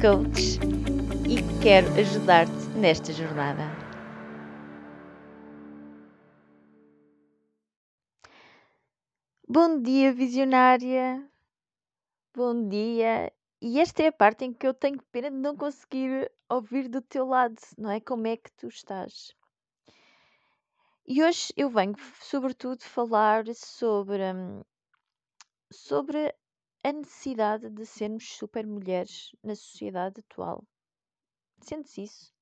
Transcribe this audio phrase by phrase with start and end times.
[0.00, 0.58] coach
[1.28, 3.64] e quero ajudar-te nesta jornada.
[9.46, 11.22] Bom dia, visionária!
[12.34, 13.30] Bom dia!
[13.60, 17.02] E esta é a parte em que eu tenho pena de não conseguir ouvir do
[17.02, 18.00] teu lado, não é?
[18.00, 19.34] Como é que tu estás?
[21.06, 24.62] E hoje eu venho, sobretudo, falar sobre, hum,
[25.70, 26.34] sobre
[26.82, 30.64] a necessidade de sermos super mulheres na sociedade atual.
[31.60, 32.34] Sentes isso?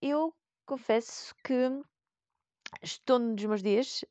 [0.00, 1.82] Eu confesso que
[2.82, 4.04] estou num dos meus dias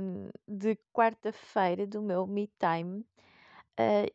[0.00, 3.04] hum, de quarta-feira do meu me time
[3.76, 4.06] ah,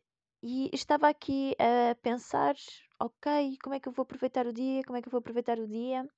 [0.42, 2.54] e estava aqui a pensar,
[3.00, 4.82] ok, como é que eu vou aproveitar o dia?
[4.84, 6.08] Como é que eu vou aproveitar o dia?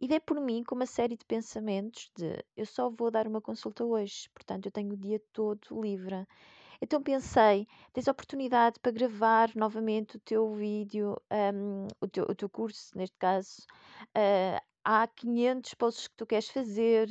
[0.00, 3.40] E dei por mim com uma série de pensamentos de eu só vou dar uma
[3.40, 6.26] consulta hoje, portanto eu tenho o dia todo livre.
[6.80, 11.20] Então pensei, tens oportunidade para gravar novamente o teu vídeo,
[11.54, 13.66] um, o, teu, o teu curso, neste caso.
[14.16, 17.08] Uh, há 500 posts que tu queres fazer,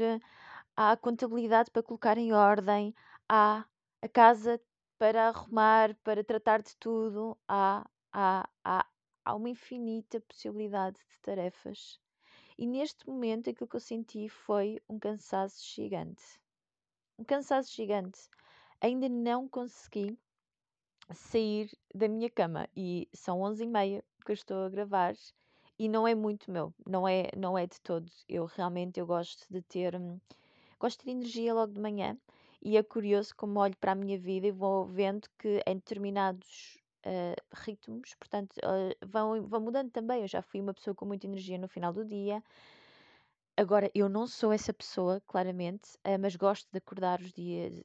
[0.75, 2.95] há a contabilidade para colocar em ordem,
[3.27, 3.65] há
[4.01, 4.59] a casa
[4.97, 8.85] para arrumar, para tratar de tudo, há, há, há,
[9.25, 11.99] há uma infinita possibilidade de tarefas.
[12.57, 16.23] E neste momento aquilo que eu senti foi um cansaço gigante.
[17.19, 18.19] Um cansaço gigante.
[18.81, 20.17] Ainda não consegui
[21.13, 25.15] sair da minha cama e são 11h30 que eu estou a gravar
[25.79, 28.11] e não é muito meu, não é, não é de todo.
[28.27, 30.19] Eu realmente eu gosto de ter hum,
[30.79, 32.17] gosto de energia logo de manhã
[32.61, 36.77] e é curioso como olho para a minha vida e vou vendo que em determinados
[37.05, 40.21] uh, ritmos, portanto, uh, vão, vão mudando também.
[40.21, 42.43] Eu já fui uma pessoa com muita energia no final do dia.
[43.55, 47.83] Agora, eu não sou essa pessoa, claramente, uh, mas gosto de acordar os dias,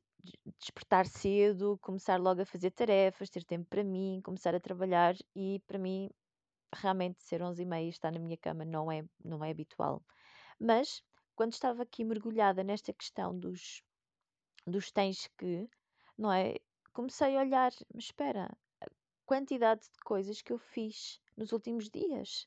[0.59, 5.60] despertar cedo, começar logo a fazer tarefas, ter tempo para mim, começar a trabalhar e
[5.66, 6.10] para mim
[6.75, 10.03] realmente ser 11 e meia e estar na minha cama não é, não é habitual.
[10.59, 11.03] Mas
[11.34, 13.83] quando estava aqui mergulhada nesta questão dos,
[14.66, 15.69] dos tens que,
[16.16, 16.56] não é?
[16.93, 18.50] Comecei a olhar, mas espera,
[18.81, 18.87] a
[19.25, 22.47] quantidade de coisas que eu fiz nos últimos dias.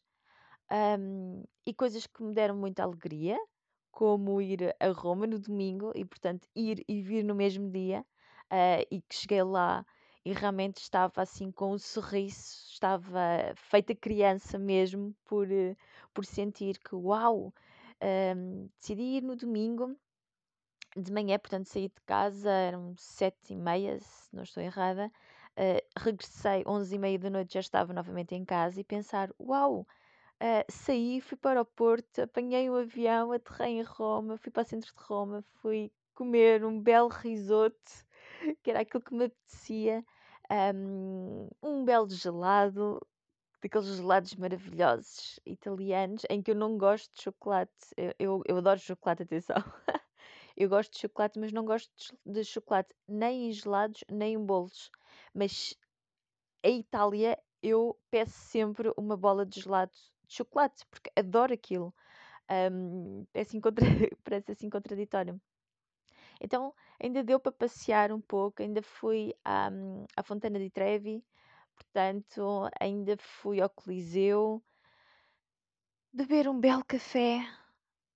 [0.72, 3.38] Um, e coisas que me deram muita alegria,
[3.96, 8.06] como ir a Roma no domingo e, portanto, ir e vir no mesmo dia,
[8.52, 9.86] uh, e que cheguei lá
[10.26, 13.20] e realmente estava assim com um sorriso, estava
[13.56, 15.78] feita criança mesmo por, uh,
[16.14, 17.54] por sentir que, uau,
[18.36, 19.96] um, decidi ir no domingo
[20.98, 25.10] de manhã, portanto, saí de casa, eram sete e meia, se não estou errada.
[25.58, 29.88] Uh, regressei, onze e meia da noite, já estava novamente em casa e pensar: uau,
[30.42, 34.66] Uh, saí, fui para o Porto, apanhei um avião, aterrei em Roma, fui para o
[34.66, 37.92] centro de Roma, fui comer um belo risoto,
[38.62, 40.04] que era aquilo que me apetecia,
[40.76, 43.00] um, um belo gelado,
[43.62, 47.72] daqueles gelados maravilhosos italianos, em que eu não gosto de chocolate.
[47.98, 49.56] Eu, eu, eu adoro chocolate, atenção.
[50.58, 51.92] eu gosto de chocolate, mas não gosto
[52.26, 54.92] de chocolate nem em gelados, nem em bolos.
[55.34, 55.76] Mas
[56.64, 59.94] a Itália eu peço sempre uma bola de gelado
[60.26, 61.94] de chocolate, porque adoro aquilo.
[62.50, 63.86] Um, é assim contra...
[64.24, 65.40] Parece assim contraditório.
[66.42, 69.70] Então, ainda deu para passear um pouco, ainda fui à,
[70.16, 71.24] à Fontana di Trevi,
[71.76, 74.62] portanto, ainda fui ao Coliseu,
[76.12, 77.40] beber um belo café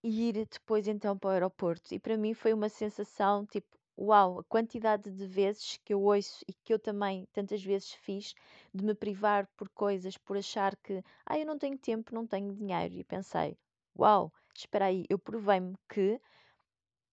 [0.04, 1.94] e ir depois então para o aeroporto.
[1.94, 6.44] E para mim foi uma sensação tipo, uau, a quantidade de vezes que eu ouço
[6.48, 8.34] e que eu também tantas vezes fiz
[8.74, 12.54] de me privar por coisas, por achar que, ah, eu não tenho tempo, não tenho
[12.54, 12.96] dinheiro.
[12.96, 13.58] E pensei,
[13.98, 16.20] uau, espera aí, eu provei-me que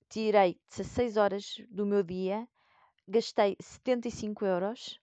[0.09, 2.49] tirei 16 horas do meu dia,
[3.09, 5.01] gastei 75 euros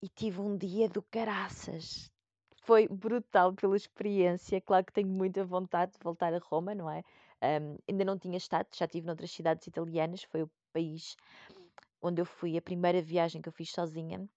[0.00, 2.10] e tive um dia do caraças.
[2.62, 4.60] Foi brutal pela experiência.
[4.60, 7.02] Claro que tenho muita vontade de voltar a Roma, não é?
[7.42, 11.16] Um, ainda não tinha estado, já estive noutras cidades italianas, foi o país
[12.00, 14.28] onde eu fui, a primeira viagem que eu fiz sozinha,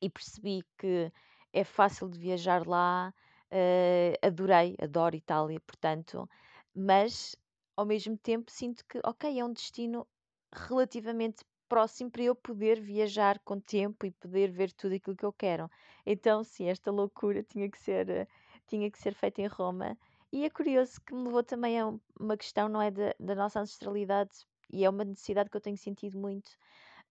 [0.00, 1.12] e percebi que
[1.52, 3.12] é fácil de viajar lá.
[3.50, 6.28] Uh, adorei, adoro Itália, portanto,
[6.74, 7.36] mas
[7.76, 10.06] ao mesmo tempo sinto que, ok, é um destino
[10.52, 15.32] relativamente próximo para eu poder viajar com tempo e poder ver tudo aquilo que eu
[15.32, 15.70] quero.
[16.04, 18.28] Então, sim, esta loucura tinha que ser,
[18.66, 19.96] tinha que ser feita em Roma.
[20.32, 23.60] E é curioso que me levou também a uma questão, não é, da, da nossa
[23.60, 24.30] ancestralidade,
[24.70, 26.50] e é uma necessidade que eu tenho sentido muito.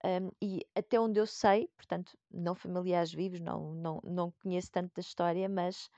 [0.03, 4.94] Um, e até onde eu sei, portanto, não familiares vivos, não, não, não conheço tanto
[4.94, 5.89] da história, mas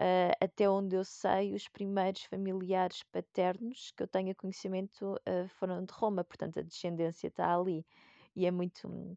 [0.00, 5.84] uh, até onde eu sei, os primeiros familiares paternos que eu tenho conhecimento uh, foram
[5.84, 7.86] de Roma, portanto, a descendência está ali.
[8.34, 9.16] E é muito,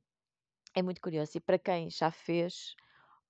[0.76, 1.38] é muito curioso.
[1.38, 2.76] E para quem já fez,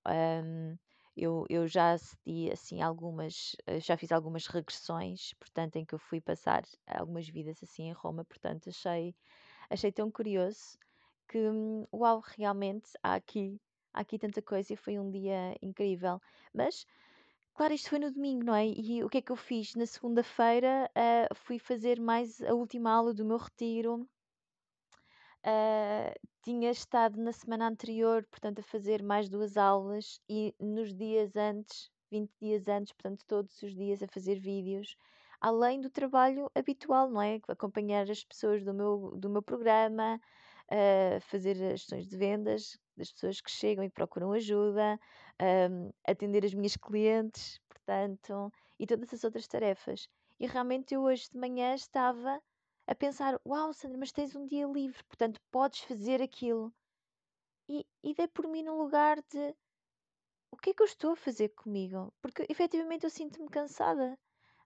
[0.08, 0.76] um,
[1.16, 6.00] eu, eu já acedi assim algumas, eh, já fiz algumas regressões, portanto, em que eu
[6.00, 9.16] fui passar algumas vidas assim em Roma, portanto, achei,
[9.70, 10.78] achei tão curioso
[11.28, 13.60] que, hum, uau, realmente há aqui,
[13.94, 16.22] há aqui tanta coisa e foi um dia incrível.
[16.54, 16.86] Mas,
[17.54, 18.68] claro, isto foi no domingo, não é?
[18.68, 19.76] E o que é que eu fiz?
[19.76, 24.08] Na segunda-feira, uh, fui fazer mais a última aula do meu retiro.
[25.46, 26.12] Uh,
[26.46, 31.90] tinha estado na semana anterior, portanto, a fazer mais duas aulas e nos dias antes,
[32.12, 34.96] 20 dias antes, portanto, todos os dias a fazer vídeos,
[35.42, 37.42] além do trabalho habitual, não é?
[37.48, 40.22] Acompanhar as pessoas do meu, do meu programa,
[40.72, 45.00] uh, fazer as sessões de vendas das pessoas que chegam e procuram ajuda,
[45.72, 50.08] um, atender as minhas clientes, portanto, e todas as outras tarefas.
[50.40, 52.40] E realmente eu hoje de manhã estava
[52.88, 56.74] a pensar: Uau, Sandra, mas tens um dia livre, portanto podes fazer aquilo.
[57.68, 59.56] E, e dei por mim no lugar de
[60.52, 62.14] o que é que eu estou a fazer comigo?
[62.22, 64.18] Porque efetivamente eu sinto-me cansada.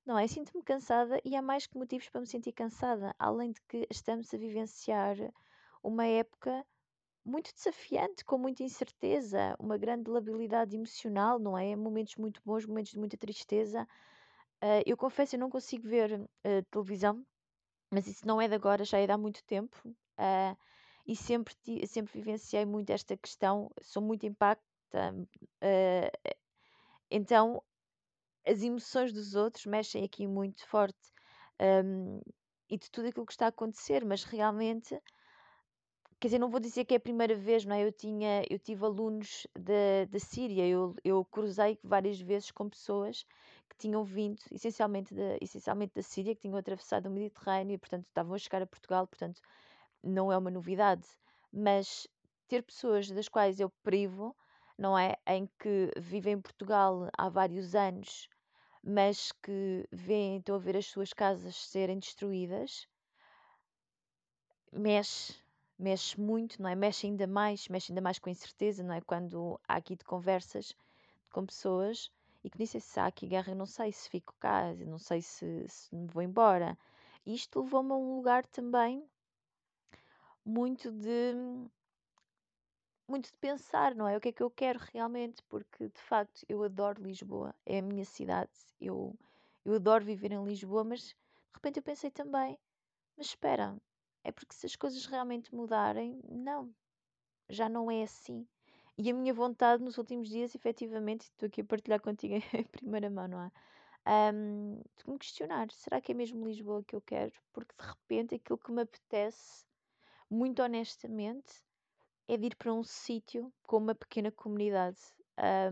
[0.05, 0.27] Não é?
[0.27, 3.15] Sinto-me cansada e há mais que motivos para me sentir cansada.
[3.17, 5.15] Além de que estamos a vivenciar
[5.83, 6.65] uma época
[7.23, 11.75] muito desafiante, com muita incerteza, uma grande labilidade emocional, não é?
[11.75, 13.87] Momentos muito bons, momentos de muita tristeza.
[14.63, 17.25] Uh, eu confesso, eu não consigo ver uh, televisão
[17.91, 19.77] mas isso não é de agora, já é de há muito tempo.
[19.87, 20.57] Uh,
[21.07, 21.55] e sempre,
[21.87, 25.15] sempre vivenciei muito esta questão, sou muito impacta.
[25.63, 26.35] Uh,
[27.09, 27.63] então,
[28.45, 31.13] as emoções dos outros mexem aqui muito forte.
[31.59, 32.21] Um,
[32.69, 34.89] e de tudo aquilo que está a acontecer, mas realmente,
[36.19, 37.83] quer dizer, não vou dizer que é a primeira vez, não é?
[37.83, 43.25] Eu, tinha, eu tive alunos da, da Síria, eu, eu cruzei várias vezes com pessoas
[43.77, 48.33] tinham vindo essencialmente da, essencialmente da Síria, que tinham atravessado o Mediterrâneo e, portanto, estavam
[48.33, 49.41] a chegar a Portugal, portanto,
[50.03, 51.03] não é uma novidade.
[51.51, 52.07] Mas
[52.47, 54.35] ter pessoas das quais eu privo,
[54.77, 55.15] não é?
[55.27, 58.29] Em que vivem em Portugal há vários anos,
[58.83, 62.87] mas que vêm, estão a ver as suas casas serem destruídas,
[64.71, 65.35] mexe,
[65.77, 66.75] mexe muito, não é?
[66.75, 69.01] Mexe ainda mais, mexe ainda mais com incerteza, não é?
[69.01, 70.73] Quando há aqui de conversas
[71.31, 72.11] com pessoas
[72.43, 75.21] e que disse se há aqui guerra, eu não sei se fico cá, não sei
[75.21, 76.77] se, se me vou embora.
[77.25, 79.03] E isto levou-me a um lugar também
[80.45, 81.33] muito de
[83.07, 84.15] muito de pensar, não é?
[84.15, 87.81] O que é que eu quero realmente, porque de facto eu adoro Lisboa, é a
[87.81, 89.15] minha cidade, eu,
[89.65, 91.15] eu adoro viver em Lisboa, mas de
[91.55, 92.57] repente eu pensei também,
[93.17, 93.75] mas espera,
[94.23, 96.73] é porque se as coisas realmente mudarem, não,
[97.49, 98.47] já não é assim.
[99.01, 103.09] E a minha vontade nos últimos dias, efetivamente, estou aqui a partilhar contigo em primeira
[103.09, 103.51] mão, não é?
[104.33, 107.31] Um, de me questionar, será que é mesmo Lisboa que eu quero?
[107.53, 109.65] Porque de repente aquilo que me apetece,
[110.29, 111.63] muito honestamente,
[112.27, 114.99] é de ir para um sítio com uma pequena comunidade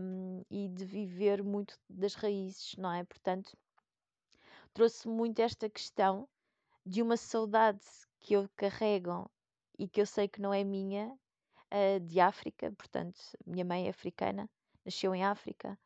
[0.00, 3.04] um, e de viver muito das raízes, não é?
[3.04, 3.54] Portanto,
[4.72, 6.26] trouxe muito esta questão
[6.84, 7.84] de uma saudade
[8.20, 9.30] que eu carrego
[9.78, 11.14] e que eu sei que não é minha,
[11.72, 14.48] uh, de África, portanto, minha mãe é africana,
[14.84, 15.78] nasceu em África.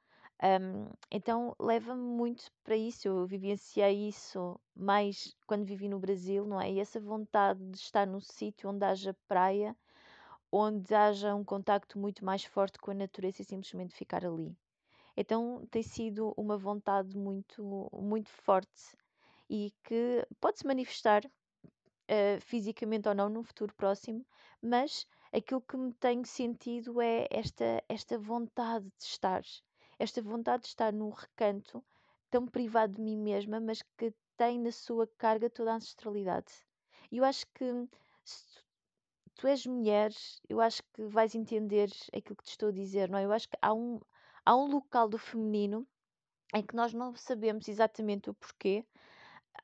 [0.42, 3.06] Um, então leva-me muito para isso.
[3.06, 6.70] Eu vivenciei isso mais quando vivi no Brasil, não é?
[6.70, 9.76] E essa vontade de estar num sítio onde haja praia,
[10.50, 14.56] onde haja um contacto muito mais forte com a natureza e simplesmente ficar ali.
[15.16, 18.96] Então tem sido uma vontade muito, muito forte
[19.48, 24.26] e que pode se manifestar uh, fisicamente ou não num futuro próximo,
[24.60, 29.42] mas aquilo que me tenho sentido é esta, esta vontade de estar,
[29.98, 31.82] esta vontade de estar num recanto
[32.30, 36.52] tão privado de mim mesma, mas que tem na sua carga toda a ancestralidade.
[37.10, 37.88] E eu acho que
[38.24, 38.62] se
[39.34, 40.12] tu és mulher,
[40.48, 43.24] eu acho que vais entender aquilo que te estou a dizer, não é?
[43.24, 44.00] Eu acho que há um,
[44.44, 45.86] há um local do feminino
[46.54, 48.84] em que nós não sabemos exatamente o porquê,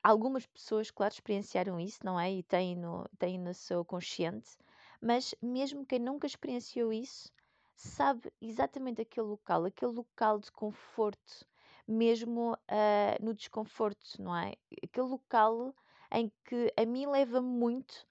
[0.03, 2.31] algumas pessoas, claro, experienciaram isso, não é?
[2.31, 4.57] E têm no, têm no seu consciente,
[5.01, 7.31] mas mesmo quem nunca experienciou isso,
[7.75, 11.45] sabe exatamente aquele local, aquele local de conforto,
[11.87, 14.55] mesmo uh, no desconforto, não é?
[14.83, 15.73] Aquele local
[16.11, 18.05] em que a mim leva muito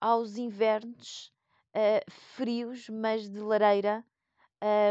[0.00, 1.32] aos invernos
[1.74, 4.04] uh, frios, mas de lareira,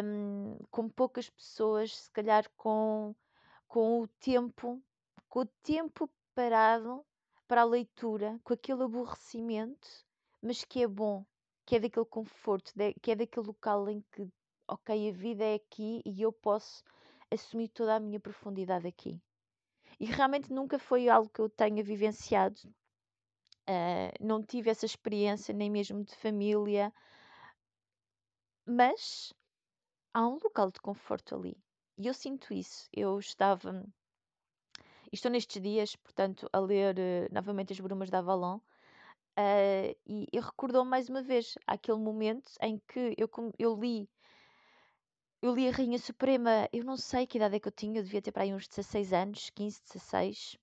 [0.03, 3.15] um, com poucas pessoas, se calhar com,
[3.67, 4.81] com o tempo,
[5.29, 7.05] com o tempo parado
[7.47, 9.87] para a leitura, com aquele aborrecimento,
[10.41, 11.25] mas que é bom,
[11.65, 14.27] que é daquele conforto, que é daquele local em que,
[14.67, 16.83] ok, a vida é aqui e eu posso
[17.31, 19.21] assumir toda a minha profundidade aqui.
[19.99, 22.59] E realmente nunca foi algo que eu tenha vivenciado.
[23.69, 26.93] Uh, não tive essa experiência, nem mesmo de família,
[28.65, 29.33] mas
[30.13, 31.57] há um local de conforto ali.
[31.97, 32.89] E eu sinto isso.
[32.91, 33.85] Eu estava.
[35.11, 38.59] Estou nestes dias, portanto, a ler uh, novamente As Brumas da Avalon.
[39.37, 44.07] Uh, e, e recordou mais uma vez aquele momento em que eu, eu li
[45.43, 48.03] eu li a Rainha Suprema, eu não sei que idade é que eu tinha, eu
[48.03, 50.57] devia ter para aí uns 16 anos, 15, 16,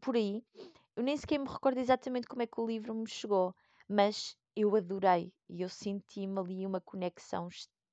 [0.00, 0.40] por aí.
[0.94, 3.52] Eu nem sequer me recordo exatamente como é que o livro me chegou,
[3.88, 7.48] mas eu adorei e eu senti-me ali uma conexão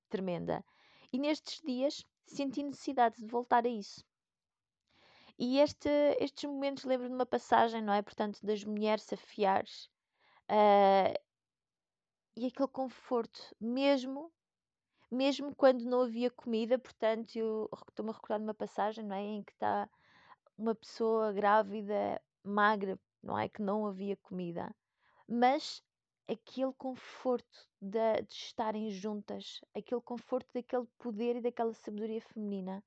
[0.08, 0.64] tremenda.
[1.12, 4.06] E nestes dias senti necessidade de voltar a isso.
[5.38, 5.90] E este,
[6.20, 8.02] estes momentos lembro de uma passagem, não é?
[8.02, 9.16] Portanto, das mulheres a
[10.52, 11.14] uh,
[12.38, 14.32] e aquele conforto, mesmo
[15.12, 19.22] mesmo quando não havia comida, portanto, eu estou-me a recordar de uma passagem, não é?
[19.22, 19.90] Em que está
[20.58, 23.48] uma pessoa grávida, magra, não é?
[23.50, 24.76] Que não havia comida,
[25.28, 25.82] mas
[26.28, 32.84] aquele conforto de, de estarem juntas, aquele conforto daquele poder e daquela sabedoria feminina.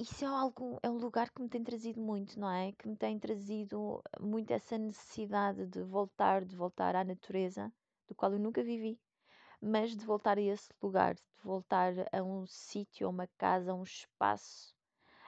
[0.00, 2.72] Isso é algo, é um lugar que me tem trazido muito, não é?
[2.72, 7.72] Que me tem trazido muito essa necessidade de voltar, de voltar à natureza,
[8.08, 8.98] do qual eu nunca vivi
[9.60, 13.74] mas de voltar a esse lugar, de voltar a um sítio, a uma casa, a
[13.74, 14.74] um espaço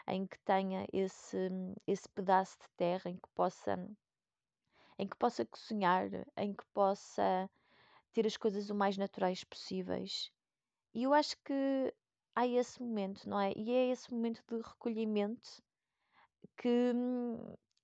[0.09, 1.51] em que tenha esse,
[1.87, 3.77] esse pedaço de terra em que possa
[4.99, 7.51] em que possa cozinhar, em que possa
[8.13, 10.31] ter as coisas o mais naturais possíveis.
[10.95, 11.95] E eu acho que
[12.35, 13.53] há esse momento, não é?
[13.57, 15.63] E é esse momento de recolhimento
[16.57, 16.93] que,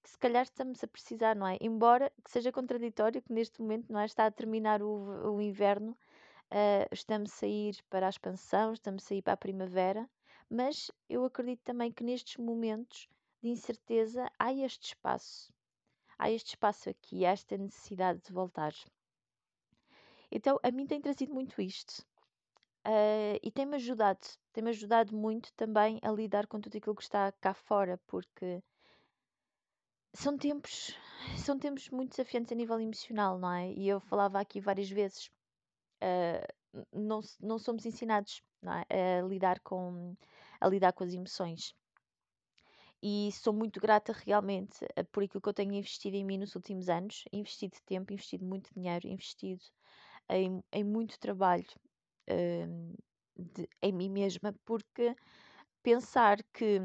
[0.02, 1.58] que se calhar estamos a precisar, não é?
[1.60, 4.06] Embora que seja contraditório que neste momento não é?
[4.06, 5.96] está a terminar o, o inverno
[6.50, 10.08] Uh, estamos a sair para a expansão, estamos a sair para a primavera,
[10.48, 13.06] mas eu acredito também que nestes momentos
[13.42, 15.52] de incerteza há este espaço,
[16.18, 18.72] há este espaço aqui, há esta necessidade de voltar.
[20.30, 22.02] Então, a mim tem trazido muito isto.
[22.88, 27.30] Uh, e tem-me ajudado, tem-me ajudado muito também a lidar com tudo aquilo que está
[27.32, 28.62] cá fora, porque
[30.14, 30.96] são tempos,
[31.36, 33.70] são tempos muito desafiantes a nível emocional, não é?
[33.72, 35.30] E eu falava aqui várias vezes,
[36.02, 39.18] uh, não, não somos ensinados não é?
[39.20, 40.16] a, lidar com,
[40.58, 41.74] a lidar com as emoções.
[43.02, 46.56] E sou muito grata realmente eh, por aquilo que eu tenho investido em mim nos
[46.56, 49.62] últimos anos, investido tempo, investido muito dinheiro, investido
[50.30, 51.66] em, em muito trabalho
[53.36, 55.14] de, em mim mesma, porque
[55.82, 56.80] pensar que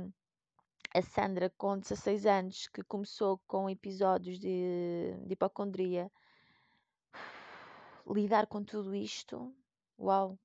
[0.94, 6.12] a Sandra, com 16 anos, que começou com episódios de, de hipocondria,
[8.08, 9.54] lidar com tudo isto,
[9.98, 10.38] uau,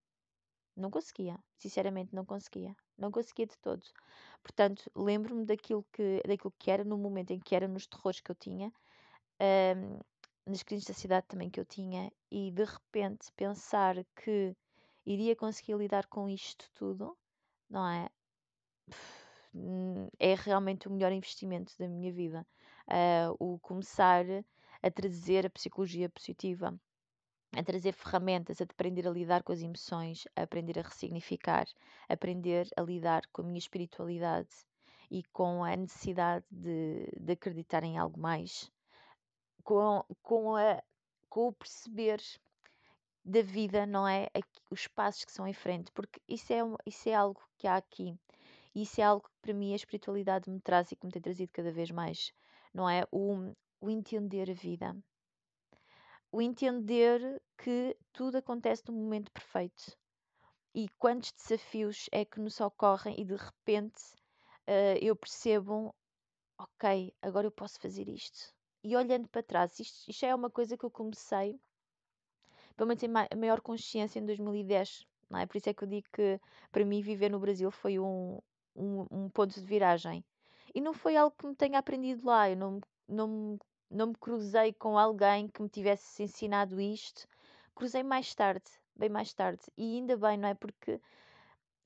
[0.75, 3.85] não conseguia, sinceramente não conseguia, não conseguia de todo.
[4.43, 8.31] Portanto, lembro-me daquilo que, daquilo que era no momento em que era, nos terrores que
[8.31, 8.73] eu tinha,
[9.77, 9.99] um,
[10.47, 14.57] nas crises da cidade também que eu tinha, e de repente pensar que
[15.13, 17.17] iria conseguir lidar com isto tudo,
[17.69, 18.09] não é?
[20.19, 22.47] É realmente o melhor investimento da minha vida.
[22.87, 24.25] Uh, o começar
[24.83, 26.79] a trazer a psicologia positiva
[27.57, 31.67] a trazer ferramentas, a aprender a lidar com as emoções, a aprender a ressignificar,
[32.09, 34.51] a aprender a lidar com a minha espiritualidade
[35.11, 38.71] e com a necessidade de, de acreditar em algo mais,
[39.65, 40.83] com, com, a,
[41.29, 42.21] com o perceber
[43.29, 44.29] da vida, não é?
[44.71, 48.19] Os passos que são em frente, porque isso é, isso é algo que há aqui.
[48.75, 51.23] E isso é algo que para mim a espiritualidade me traz e que me tem
[51.23, 52.33] trazido cada vez mais,
[52.73, 53.05] não é?
[53.13, 54.97] O, o entender a vida
[56.31, 59.97] o entender que tudo acontece no momento perfeito.
[60.75, 64.03] E quantos desafios é que nos ocorrem e de repente
[64.69, 65.95] uh, eu percebo,
[66.59, 68.55] ok, agora eu posso fazer isto.
[68.85, 71.59] E olhando para trás, isto, isto é uma coisa que eu comecei,
[72.79, 75.05] pelo menos em maior consciência em 2010.
[75.29, 75.45] Não é?
[75.45, 76.41] Por isso é que eu digo que
[76.73, 78.39] para mim viver no Brasil foi um,
[78.75, 80.25] um, um ponto de viragem.
[80.75, 82.49] E não foi algo que me tenha aprendido lá.
[82.49, 83.59] Eu não, não
[83.91, 87.27] não me cruzei com alguém que me tivesse ensinado isto.
[87.75, 89.63] Cruzei mais tarde, bem mais tarde.
[89.77, 90.55] E ainda bem, não é?
[90.55, 91.01] Porque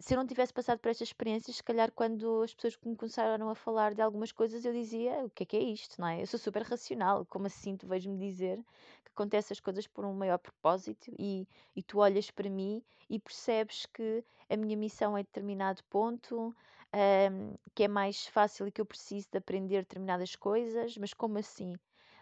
[0.02, 3.49] se eu não tivesse passado por estas experiências, se calhar quando as pessoas me começaram
[3.49, 6.20] a falar de algumas coisas, eu dizia: o que é que é isto, não é?
[6.22, 8.58] Eu sou super racional, como assim tu vejo-me dizer
[9.04, 11.46] que acontecem as coisas por um maior propósito e,
[11.76, 16.54] e tu olhas para mim e percebes que a minha missão é determinado ponto,
[16.94, 21.38] um, que é mais fácil e que eu preciso de aprender determinadas coisas, mas como
[21.38, 21.75] assim?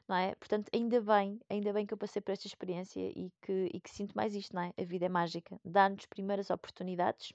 [0.07, 0.35] Não é?
[0.35, 3.91] Portanto, ainda bem, ainda bem que eu passei por esta experiência e que, e que
[3.91, 4.73] sinto mais isto, não é?
[4.77, 7.33] A vida é mágica, dá-nos primeiras oportunidades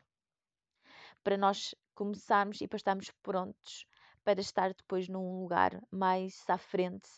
[1.25, 3.87] para nós começarmos e para estarmos prontos
[4.23, 7.09] para estar depois num lugar mais à frente,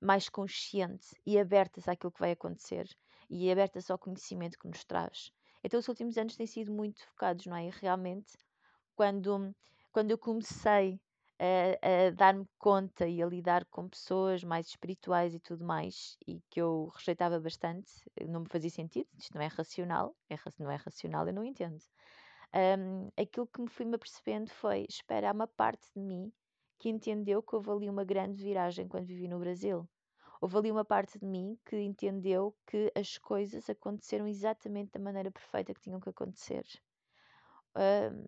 [0.00, 2.86] mais consciente e abertas àquilo que vai acontecer
[3.28, 5.30] e abertas ao conhecimento que nos traz.
[5.62, 7.66] Então, os últimos anos têm sido muito focados, não é?
[7.66, 8.32] E realmente,
[8.96, 9.54] quando,
[9.92, 10.98] quando eu comecei
[11.38, 16.40] a, a dar-me conta e a lidar com pessoas mais espirituais e tudo mais, e
[16.50, 17.90] que eu rejeitava bastante,
[18.26, 21.78] não me fazia sentido, isto não é racional, é, não é racional, eu não entendo
[22.54, 26.32] um, aquilo que me fui-me apercebendo foi: espera, há uma parte de mim
[26.78, 29.88] que entendeu que houve ali uma grande viragem quando vivi no Brasil.
[30.40, 35.30] Houve ali uma parte de mim que entendeu que as coisas aconteceram exatamente da maneira
[35.30, 36.64] perfeita que tinham que acontecer.
[37.76, 38.24] Um,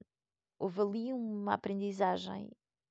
[0.59, 2.50] houve ali uma aprendizagem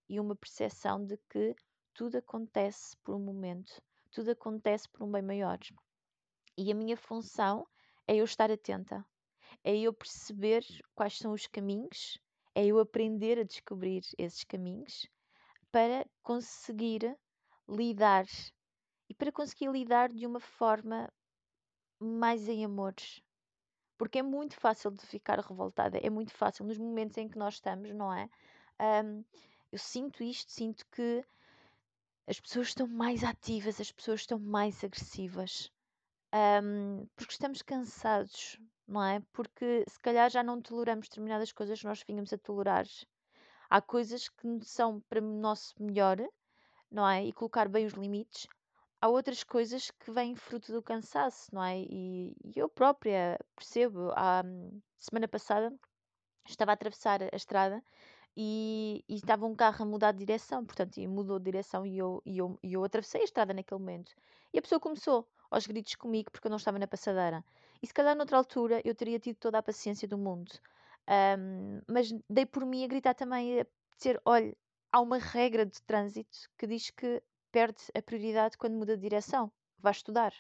[0.10, 1.56] e uma percepção de que
[1.94, 3.80] tudo acontece por um momento,
[4.12, 5.60] tudo acontece por um bem maior.
[6.58, 7.68] E a minha função
[8.08, 9.06] é eu estar atenta,
[9.64, 10.66] é eu perceber
[10.96, 12.18] quais são os caminhos,
[12.56, 15.08] é eu aprender a descobrir esses caminhos
[15.72, 17.18] para conseguir
[17.68, 18.26] lidar
[19.10, 21.12] e para conseguir lidar de uma forma
[22.00, 23.22] mais em amores.
[23.98, 27.56] Porque é muito fácil de ficar revoltada, é muito fácil nos momentos em que nós
[27.56, 28.30] estamos, não é?
[29.04, 29.24] Um,
[29.72, 31.24] eu sinto isto, sinto que
[32.28, 35.72] as pessoas estão mais ativas, as pessoas estão mais agressivas,
[36.64, 38.60] um, porque estamos cansados,
[38.92, 39.22] não é?
[39.32, 42.86] Porque se calhar já não toleramos determinadas coisas que nós vínhamos a tolerar.
[43.70, 46.18] Há coisas que são para o nosso melhor,
[46.92, 47.24] não é?
[47.26, 48.48] E colocar bem os limites.
[49.00, 51.80] Há outras coisas que vêm fruto do cansaço, não é?
[51.80, 54.12] E, e eu própria percebo.
[54.14, 54.44] Há,
[55.00, 55.74] semana passada
[56.46, 57.82] estava a atravessar a estrada
[58.36, 62.22] e, e, estava um carro a mudar de direção, portanto, mudou de direção e eu,
[62.26, 64.12] e, eu, e eu atravessei a estrada naquele momento.
[64.54, 67.44] E a pessoa começou aos gritos comigo porque eu não estava na passadeira.
[67.84, 70.52] E se calhar noutra altura eu teria tido toda a paciência do mundo.
[71.08, 73.66] Um, mas dei por mim a gritar também, a
[73.98, 74.56] dizer: olha,
[74.92, 79.52] há uma regra de trânsito que diz que perde a prioridade quando muda de direção.
[79.80, 80.34] Vai estudar.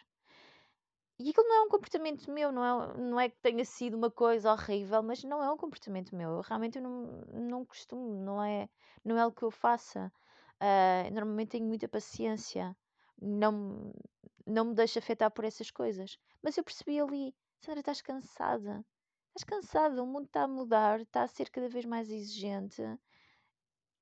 [1.19, 4.09] E aquilo não é um comportamento meu, não é, não é que tenha sido uma
[4.09, 6.31] coisa horrível, mas não é um comportamento meu.
[6.31, 8.67] Eu, realmente eu não, não costumo, não é,
[9.05, 10.11] não é o que eu faça.
[10.59, 12.75] Uh, normalmente tenho muita paciência,
[13.21, 13.93] não,
[14.51, 16.17] não me deixo afetar por essas coisas.
[16.41, 18.85] Mas eu percebi ali, Sandra, estás cansada.
[19.35, 22.81] Estás cansada, o mundo está a mudar, está a ser cada vez mais exigente.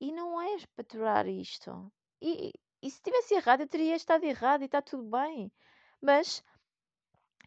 [0.00, 1.92] E não és para aturar isto.
[2.20, 5.52] E, e se tivesse errado, eu teria estado errado e está tudo bem.
[6.00, 6.42] Mas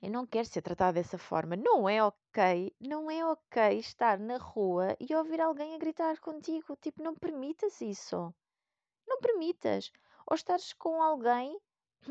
[0.01, 1.55] eu não quero ser tratada dessa forma.
[1.55, 6.75] Não é ok, não é ok estar na rua e ouvir alguém a gritar contigo.
[6.75, 8.33] Tipo, não permitas isso.
[9.07, 9.91] Não permitas.
[10.27, 11.59] Ou estares com alguém,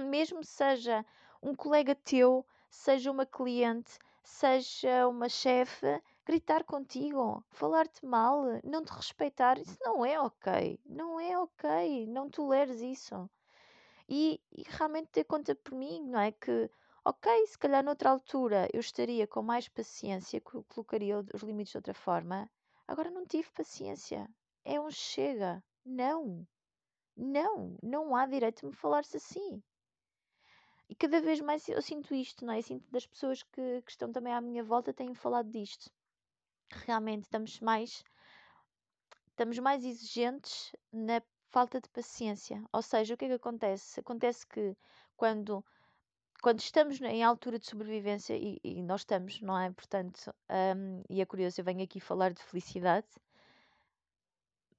[0.01, 1.05] mesmo seja
[1.43, 8.93] um colega teu, seja uma cliente, seja uma chefe, gritar contigo, falar-te mal, não te
[8.93, 10.79] respeitar, isso não é ok.
[10.87, 12.07] Não é ok.
[12.07, 13.29] Não toleres isso.
[14.09, 16.33] E, e realmente ter conta por mim, não é?
[16.33, 16.71] Que,
[17.05, 21.95] ok, se calhar noutra altura eu estaria com mais paciência, colocaria os limites de outra
[21.95, 22.51] forma.
[22.87, 24.29] Agora não tive paciência.
[24.65, 25.63] É um chega.
[25.85, 26.47] Não.
[27.17, 27.77] Não.
[27.83, 29.63] Não há direito de me falar-se assim.
[30.93, 32.59] E cada vez mais eu sinto isto, não é?
[32.59, 35.91] Eu sinto das pessoas que, que estão também à minha volta têm falado disto.
[36.71, 38.05] Realmente estamos mais
[39.29, 42.63] estamos mais exigentes na falta de paciência.
[42.71, 44.01] Ou seja, o que é que acontece?
[44.01, 44.77] Acontece que
[45.17, 45.65] quando
[46.43, 49.71] quando estamos em altura de sobrevivência, e, e nós estamos, não é?
[49.71, 50.31] Portanto,
[50.77, 53.07] um, e é curioso, eu venho aqui falar de felicidade,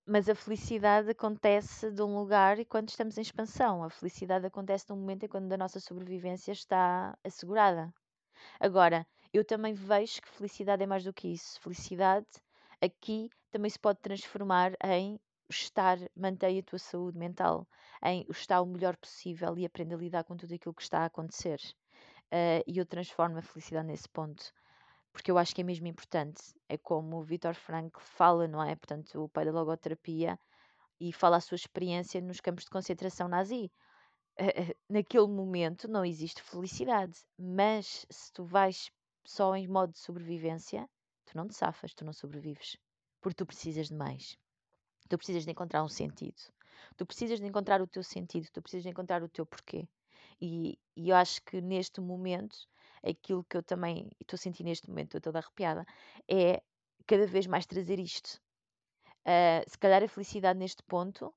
[0.05, 3.83] mas a felicidade acontece de um lugar e quando estamos em expansão.
[3.83, 7.93] A felicidade acontece num momento em quando a nossa sobrevivência está assegurada.
[8.59, 11.59] Agora, eu também vejo que felicidade é mais do que isso.
[11.61, 12.27] Felicidade
[12.81, 17.67] aqui também se pode transformar em estar, mantém a tua saúde mental,
[18.03, 21.05] em estar o melhor possível e aprender a lidar com tudo aquilo que está a
[21.05, 21.59] acontecer.
[22.25, 24.51] Uh, e eu transformo a felicidade nesse ponto
[25.13, 26.41] porque eu acho que é mesmo importante.
[26.67, 28.75] É como o Viktor Frankl fala, não é?
[28.75, 30.37] Portanto, o pai da logoterapia,
[30.99, 33.71] e fala a sua experiência nos campos de concentração nazi.
[34.89, 38.91] Naquele momento não existe felicidade, mas se tu vais
[39.25, 40.89] só em modo de sobrevivência,
[41.25, 42.77] Tu não te safas, tu não sobrevives.
[43.21, 44.37] Porque tu precisas de mais.
[45.09, 46.41] Tu precisas de encontrar um sentido.
[46.97, 49.87] Tu precisas de encontrar o teu sentido, tu precisas de encontrar o teu porquê.
[50.39, 52.67] E, e eu acho que neste momento,
[53.03, 55.85] aquilo que eu também estou a sentir neste momento, estou toda arrepiada,
[56.27, 56.61] é
[57.05, 58.41] cada vez mais trazer isto.
[59.25, 61.33] Uh, se calhar a felicidade neste ponto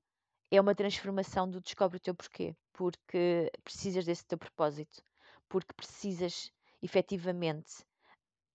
[0.51, 5.03] é uma transformação do descobre o teu porquê, porque precisas desse teu propósito,
[5.49, 6.51] porque precisas
[6.81, 7.83] efetivamente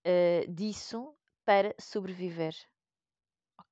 [0.07, 2.55] uh, disso para sobreviver.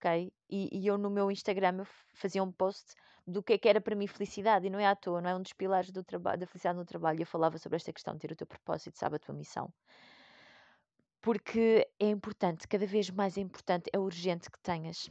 [0.00, 0.32] Ok?
[0.48, 1.84] E, e, eu no meu Instagram
[2.14, 2.94] fazia um post
[3.26, 5.36] do que é que era para mim felicidade, e não é à toa, não é
[5.36, 7.20] um dos pilares do da felicidade no trabalho.
[7.20, 9.70] Eu falava sobre esta questão de ter o teu propósito, sabe a tua missão.
[11.20, 15.10] Porque é importante, cada vez mais é importante, é urgente que tenhas.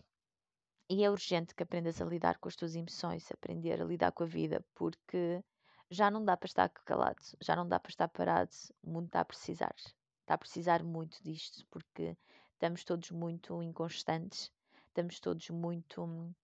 [0.90, 4.24] E é urgente que aprendas a lidar com as tuas emoções, aprender a lidar com
[4.24, 5.44] a vida, porque
[5.92, 9.20] já não dá para estar calado, já não dá para estar parado, o mundo está
[9.22, 9.76] a precisar.
[10.22, 12.18] Está a precisar muito disto, porque
[12.54, 14.52] estamos todos muito inconstantes,
[14.90, 16.36] estamos todos muito uh,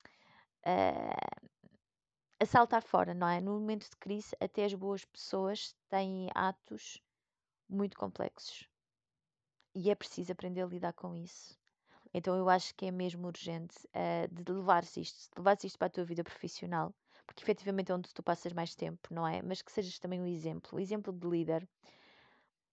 [2.40, 3.42] a saltar fora, não é?
[3.42, 7.02] No momento de crise, até as boas pessoas têm atos
[7.70, 8.70] muito complexos.
[9.74, 11.58] E é preciso aprender a lidar com isso.
[12.14, 15.88] Então eu acho que é mesmo urgente uh, de levares isto, de levares isto para
[15.88, 16.94] a tua vida profissional,
[17.26, 19.42] porque efetivamente é onde tu passas mais tempo, não é?
[19.42, 21.68] Mas que sejas também um exemplo, um exemplo de líder.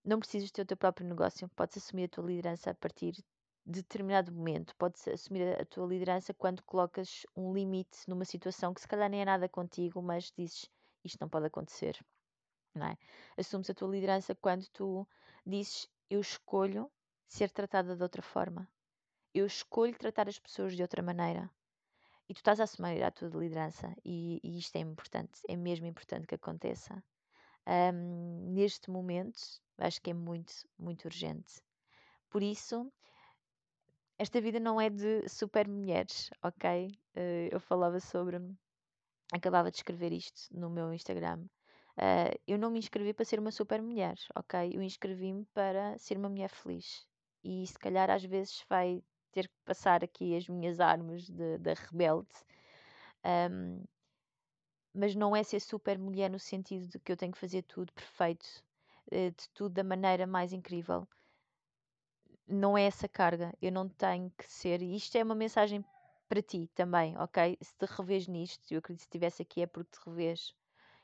[0.04, 3.16] Não precisas ter o teu próprio negócio, podes assumir a tua liderança a partir
[3.64, 4.74] determinado momento.
[4.76, 9.22] Podes assumir a tua liderança quando colocas um limite numa situação que se calhar nem
[9.22, 10.70] é nada contigo, mas dizes
[11.04, 11.98] isto não pode acontecer.
[12.74, 12.96] Não é?
[13.36, 15.06] Assumes a tua liderança quando tu
[15.46, 16.90] dizes eu escolho
[17.26, 18.68] ser tratada de outra forma.
[19.34, 21.50] Eu escolho tratar as pessoas de outra maneira.
[22.28, 25.86] E tu estás a assumir a tua liderança e, e isto é importante, é mesmo
[25.86, 27.02] importante que aconteça.
[27.66, 29.40] Um, neste momento,
[29.78, 31.62] acho que é muito, muito urgente.
[32.30, 32.92] Por isso,
[34.18, 36.88] esta vida não é de super mulheres, ok?
[37.16, 38.38] Uh, eu falava sobre.
[39.32, 41.46] Acabava de escrever isto no meu Instagram.
[41.96, 44.70] Uh, eu não me inscrevi para ser uma super mulher, ok?
[44.74, 47.06] Eu inscrevi-me para ser uma mulher feliz.
[47.42, 52.28] E se calhar às vezes vai ter que passar aqui as minhas armas da rebelde.
[53.24, 53.84] Um,
[54.94, 57.92] mas não é ser super mulher no sentido de que eu tenho que fazer tudo
[57.92, 58.46] perfeito,
[59.10, 61.08] uh, de tudo da maneira mais incrível
[62.46, 63.52] não é essa carga.
[63.60, 64.82] Eu não tenho que ser.
[64.82, 65.84] E isto é uma mensagem
[66.28, 67.58] para ti também, ok?
[67.60, 70.54] Se te revês nisto, eu acredito que se estivesse aqui é porque te revês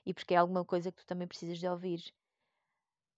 [0.07, 2.03] e porque é alguma coisa que tu também precisas de ouvir.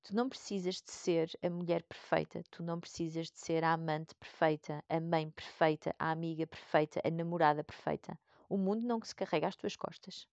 [0.03, 4.15] Tu não precisas de ser a mulher perfeita, tu não precisas de ser a amante
[4.15, 8.19] perfeita, a mãe perfeita, a amiga perfeita, a namorada perfeita.
[8.49, 10.27] O mundo não se carrega às tuas costas.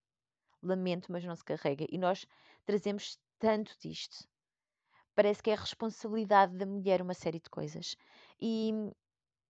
[0.64, 1.86] Lamento, mas não se carrega.
[1.92, 2.26] E nós
[2.66, 4.28] trazemos tanto disto
[5.18, 7.98] parece que é a responsabilidade da mulher uma série de coisas.
[8.40, 8.72] E,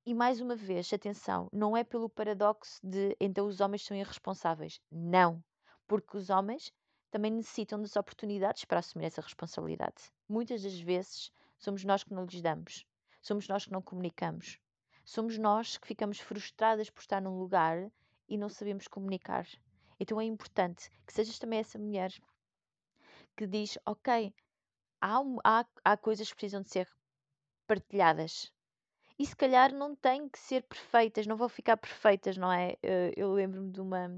[0.06, 4.80] e mais uma vez, atenção, não é pelo paradoxo de então os homens são irresponsáveis.
[4.90, 5.44] Não.
[5.86, 6.72] Porque os homens
[7.12, 10.10] também necessitam das oportunidades para assumir essa responsabilidade.
[10.30, 12.86] Muitas das vezes somos nós que não lhes damos.
[13.22, 14.58] Somos nós que não comunicamos.
[15.04, 17.92] Somos nós que ficamos frustradas por estar num lugar
[18.30, 19.46] e não sabemos comunicar.
[20.00, 22.14] Então é importante que sejas também essa mulher
[23.36, 24.34] que diz: Ok,
[25.02, 26.88] há, há, há coisas que precisam de ser
[27.68, 28.52] partilhadas.
[29.20, 32.78] E se calhar não têm que ser perfeitas, não vão ficar perfeitas, não é?
[32.84, 34.10] Eh, eu lembro-me de uma.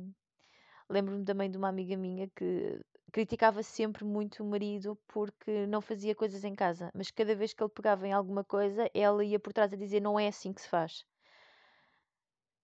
[0.89, 2.79] Lembro-me também de uma amiga minha que
[3.11, 7.63] criticava sempre muito o marido porque não fazia coisas em casa, mas cada vez que
[7.63, 10.61] ele pegava em alguma coisa, ela ia por trás a dizer: Não é assim que
[10.61, 11.05] se faz.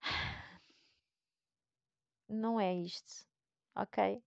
[2.29, 3.25] Não é isto,
[3.75, 4.21] ok?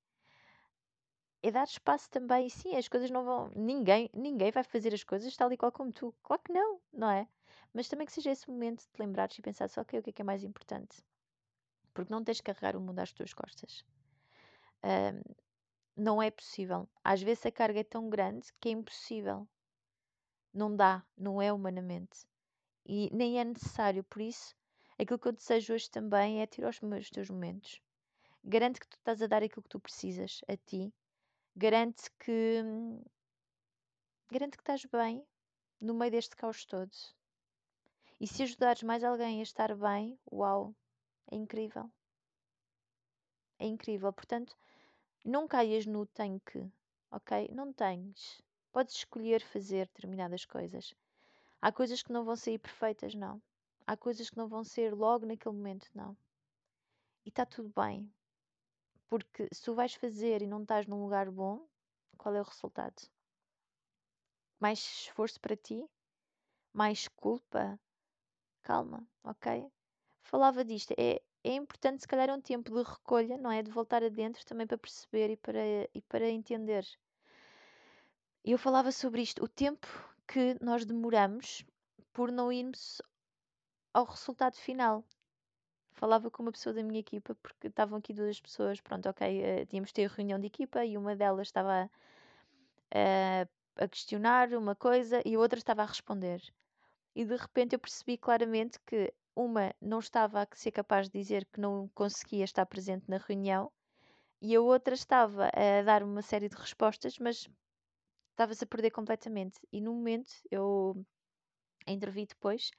[1.42, 2.48] É dar espaço também.
[2.48, 3.50] Sim, as coisas não vão.
[3.54, 6.14] Ninguém, ninguém vai fazer as coisas tal e qual como tu.
[6.22, 7.28] Claro que não, não é?
[7.72, 10.10] Mas também que seja esse momento de te lembrares e pensar só, ok, o que
[10.10, 11.02] é que é mais importante?
[11.94, 13.84] Porque não tens de carregar o mundo às tuas costas.
[14.82, 15.22] Um,
[15.96, 16.88] não é possível.
[17.04, 19.46] Às vezes a carga é tão grande que é impossível.
[20.52, 22.26] Não dá, não é humanamente.
[22.86, 24.02] E nem é necessário.
[24.04, 24.56] Por isso,
[24.98, 27.80] aquilo que eu desejo hoje também é tirar os, os teus momentos.
[28.44, 30.92] Garante que tu estás a dar aquilo que tu precisas a ti
[31.58, 32.62] garante que
[34.30, 35.26] garante que estás bem
[35.80, 36.96] no meio deste caos todo.
[38.20, 40.72] E se ajudares mais alguém a estar bem, uau,
[41.32, 41.90] é incrível.
[43.58, 44.12] É incrível.
[44.12, 44.56] Portanto,
[45.24, 46.64] não caias no tanque,
[47.10, 47.48] ok?
[47.52, 48.40] Não tens.
[48.70, 50.94] Podes escolher fazer determinadas coisas.
[51.60, 53.42] Há coisas que não vão sair perfeitas, não.
[53.84, 56.16] Há coisas que não vão ser logo naquele momento, não.
[57.26, 58.08] E está tudo bem.
[59.08, 61.66] Porque se tu vais fazer e não estás num lugar bom,
[62.16, 63.02] qual é o resultado?
[64.60, 65.84] Mais esforço para ti?
[66.72, 67.78] Mais culpa?
[68.68, 69.66] calma, ok?
[70.20, 70.92] Falava disto.
[70.98, 73.62] É, é importante, se calhar, um tempo de recolha, não é?
[73.62, 75.58] De voltar adentro também para perceber e para,
[75.94, 76.86] e para entender.
[78.44, 79.86] Eu falava sobre isto, o tempo
[80.26, 81.64] que nós demoramos
[82.12, 83.00] por não irmos
[83.94, 85.02] ao resultado final.
[85.98, 89.66] Falava com uma pessoa da minha equipa, porque estavam aqui duas pessoas, pronto, ok, uh,
[89.66, 91.90] tínhamos de ter reunião de equipa e uma delas estava
[92.94, 96.40] uh, a questionar uma coisa e a outra estava a responder.
[97.16, 101.44] E de repente eu percebi claramente que uma não estava a ser capaz de dizer
[101.52, 103.68] que não conseguia estar presente na reunião
[104.40, 107.48] e a outra estava a dar uma série de respostas, mas
[108.30, 109.58] estava-se a perder completamente.
[109.72, 111.04] E no momento eu
[111.88, 112.70] intervi depois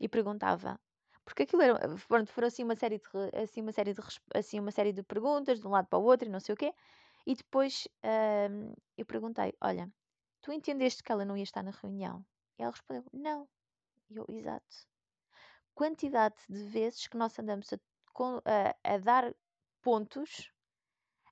[0.00, 0.80] e perguntava
[1.26, 3.04] porque aquilo era, pronto, foram assim uma série de
[3.42, 4.00] assim uma série de
[4.34, 6.56] assim uma série de perguntas de um lado para o outro e não sei o
[6.56, 6.72] quê
[7.26, 7.88] e depois
[8.50, 9.92] hum, eu perguntei olha
[10.40, 12.24] tu entendeste que ela não ia estar na reunião
[12.58, 13.48] e ela respondeu não
[14.08, 14.86] e eu exato
[15.74, 17.76] quantidade de vezes que nós andamos a,
[18.46, 19.34] a, a dar
[19.82, 20.50] pontos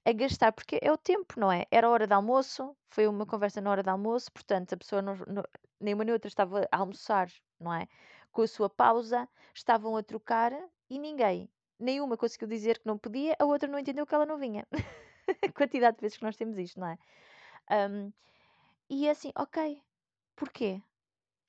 [0.06, 1.64] a gastar, porque é o tempo, não é?
[1.70, 5.16] Era hora de almoço, foi uma conversa na hora de almoço, portanto a pessoa não,
[5.26, 5.42] não,
[5.80, 7.28] nem uma nem outra estava a almoçar,
[7.58, 7.88] não é?
[8.34, 10.52] Com a sua pausa, estavam a trocar
[10.90, 14.36] e ninguém, nenhuma conseguiu dizer que não podia, a outra não entendeu que ela não
[14.36, 14.66] vinha.
[15.56, 16.98] quantidade de vezes que nós temos isto, não é?
[17.88, 18.12] Um,
[18.90, 19.82] e é assim, ok,
[20.36, 20.82] porquê?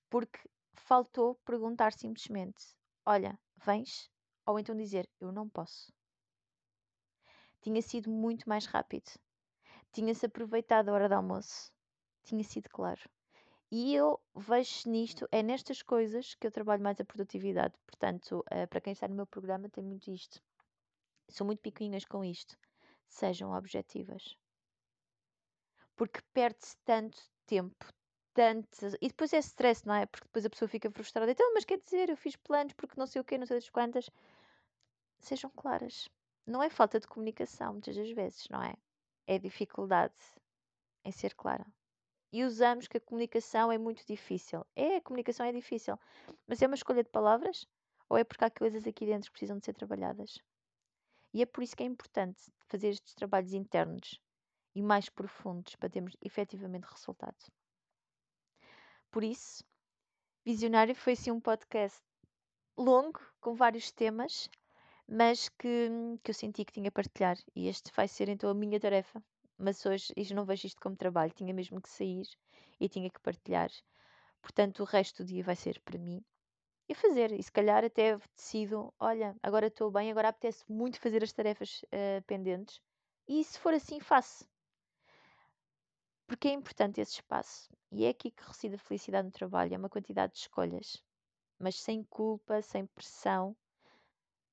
[0.09, 0.39] Porque
[0.73, 2.63] faltou perguntar simplesmente:
[3.05, 4.09] Olha, vens?
[4.45, 5.91] Ou então dizer: Eu não posso
[7.65, 9.09] tinha sido muito mais rápido.
[9.91, 11.71] Tinha-se aproveitado a hora de almoço.
[12.23, 13.01] Tinha sido claro.
[13.71, 17.73] E eu vejo nisto, é nestas coisas que eu trabalho mais a produtividade.
[17.85, 20.41] Portanto, uh, para quem está no meu programa, tem muito isto.
[21.29, 22.57] Sou muito picuinhas com isto.
[23.07, 24.37] Sejam objetivas.
[25.95, 27.85] Porque perde-se tanto tempo,
[28.33, 28.67] tanto.
[29.01, 30.05] E depois é stress, não é?
[30.05, 31.31] Porque depois a pessoa fica frustrada.
[31.31, 33.69] Então, mas quer dizer, eu fiz planos porque não sei o quê, não sei das
[33.69, 34.09] quantas.
[35.19, 36.09] Sejam claras.
[36.45, 38.75] Não é falta de comunicação, muitas das vezes, não é?
[39.25, 40.13] É dificuldade
[41.03, 41.65] em ser clara.
[42.31, 44.65] E usamos que a comunicação é muito difícil.
[44.75, 45.97] É, a comunicação é difícil.
[46.47, 47.65] Mas é uma escolha de palavras?
[48.09, 50.37] Ou é porque há coisas aqui dentro que precisam de ser trabalhadas?
[51.33, 54.19] E é por isso que é importante fazer estes trabalhos internos
[54.73, 57.37] e mais profundos para termos efetivamente resultado.
[59.11, 59.63] Por isso,
[60.45, 61.99] Visionário foi sim um podcast
[62.77, 64.49] longo, com vários temas,
[65.07, 65.89] mas que,
[66.23, 67.37] que eu senti que tinha a partilhar.
[67.55, 69.23] E este vai ser então a minha tarefa.
[69.57, 72.27] Mas hoje eu não vejo isto como trabalho, tinha mesmo que sair
[72.79, 73.69] e tinha que partilhar.
[74.41, 76.23] Portanto, o resto do dia vai ser para mim
[76.87, 77.31] e fazer.
[77.31, 81.81] E se calhar até decido: olha, agora estou bem, agora apetece muito fazer as tarefas
[81.83, 82.81] uh, pendentes.
[83.27, 84.47] E se for assim, faço.
[86.27, 87.69] Porque é importante esse espaço.
[87.91, 91.01] E é aqui que reside a felicidade no trabalho: é uma quantidade de escolhas,
[91.57, 93.55] mas sem culpa, sem pressão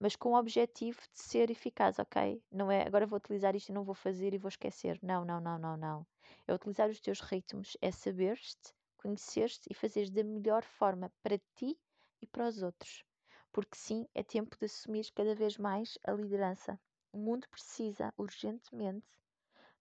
[0.02, 2.42] mas com o objetivo de ser eficaz, ok?
[2.50, 4.98] Não é agora vou utilizar isto e não vou fazer e vou esquecer.
[5.00, 6.06] Não, não, não, não, não.
[6.44, 11.78] É utilizar os teus ritmos, é saber-te, conhecer-te e fazeres da melhor forma para ti
[12.20, 13.04] e para os outros.
[13.52, 16.80] Porque sim, é tempo de assumir cada vez mais a liderança.
[17.12, 19.06] O mundo precisa urgentemente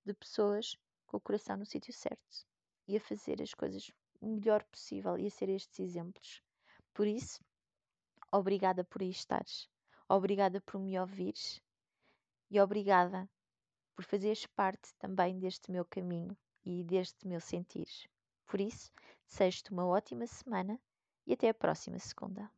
[0.05, 2.45] de pessoas com o coração no sítio certo
[2.87, 6.43] e a fazer as coisas o melhor possível e a ser estes exemplos.
[6.93, 7.43] Por isso,
[8.31, 9.70] obrigada por aí estares.
[10.13, 11.63] Obrigada por me ouvires
[12.49, 13.29] e obrigada
[13.95, 17.87] por fazeres parte também deste meu caminho e deste meu sentir.
[18.45, 18.91] Por isso,
[19.25, 20.77] desejo-te uma ótima semana
[21.25, 22.51] e até a próxima segunda.